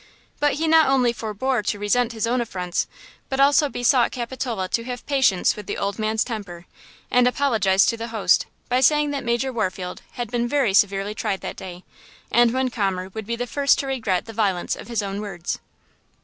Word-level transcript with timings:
But 0.39 0.55
he 0.55 0.67
not 0.67 0.89
only 0.89 1.13
forbore 1.13 1.61
to 1.61 1.77
resent 1.77 2.11
his 2.11 2.25
own 2.25 2.41
affronts, 2.41 2.87
but 3.29 3.39
also 3.39 3.69
besought 3.69 4.11
Capitola 4.11 4.67
to 4.69 4.83
have 4.83 5.05
patience 5.05 5.55
with 5.55 5.67
the 5.67 5.77
old 5.77 5.99
man's 5.99 6.23
temper 6.23 6.65
and 7.11 7.27
apologized 7.27 7.87
to 7.89 7.97
the 7.97 8.07
host 8.07 8.47
by 8.67 8.79
saying 8.79 9.11
that 9.11 9.23
Major 9.23 9.53
Warfield 9.53 10.01
had 10.13 10.31
been 10.31 10.47
very 10.47 10.73
severely 10.73 11.13
tried 11.13 11.41
that 11.41 11.55
day, 11.55 11.83
and 12.31 12.51
when 12.51 12.69
calmer 12.71 13.09
would 13.09 13.27
be 13.27 13.35
the 13.35 13.45
first 13.45 13.77
to 13.77 13.85
regret 13.85 14.25
the 14.25 14.33
violence 14.33 14.75
of 14.75 14.87
his 14.87 15.03
own 15.03 15.21
words. 15.21 15.59